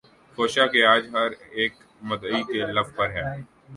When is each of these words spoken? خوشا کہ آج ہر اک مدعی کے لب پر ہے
خوشا 0.37 0.65
کہ 0.71 0.79
آج 0.85 1.03
ہر 1.13 1.29
اک 1.57 1.73
مدعی 2.09 2.41
کے 2.43 2.59
لب 2.75 2.87
پر 2.95 3.09
ہے 3.09 3.23